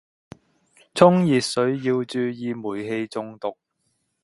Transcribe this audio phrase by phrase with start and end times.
[0.95, 3.55] 沖熱水要注意煤氣中毒